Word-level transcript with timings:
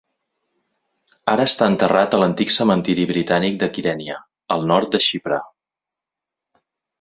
Ara 1.33 1.43
està 1.49 1.67
enterrat 1.71 2.17
a 2.17 2.19
l'antic 2.23 2.53
cementiri 2.55 3.03
britànic 3.11 3.59
de 3.65 3.69
Kyrenia, 3.77 4.17
al 4.57 4.67
nord 4.73 4.91
de 4.97 5.03
Xipre. 5.11 5.41